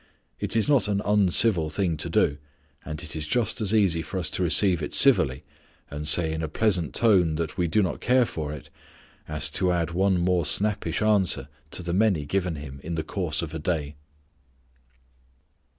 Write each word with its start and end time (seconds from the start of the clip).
It 0.39 0.55
is 0.55 0.67
not 0.67 0.87
an 0.87 0.99
uncivil 1.05 1.69
thing 1.69 1.95
to 1.97 2.09
do, 2.09 2.39
and 2.83 3.03
it 3.03 3.15
is 3.15 3.27
just 3.27 3.61
as 3.61 3.71
easy 3.71 4.01
for 4.01 4.17
us 4.17 4.31
to 4.31 4.41
receive 4.41 4.81
it 4.81 4.95
civilly, 4.95 5.43
and 5.91 6.07
say 6.07 6.33
in 6.33 6.41
a 6.41 6.47
pleasant 6.47 6.95
tone 6.95 7.35
that 7.35 7.55
we 7.55 7.67
do 7.67 7.83
not 7.83 8.01
care 8.01 8.25
for 8.25 8.51
it, 8.51 8.71
as 9.27 9.47
to 9.51 9.71
add 9.71 9.91
one 9.91 10.17
more 10.19 10.43
snappish 10.43 11.03
answer 11.03 11.49
to 11.69 11.83
the 11.83 11.93
many 11.93 12.25
given 12.25 12.55
him 12.55 12.79
in 12.83 12.95
the 12.95 13.03
course 13.03 13.43
of 13.43 13.53
a 13.53 13.59
day. 13.59 13.95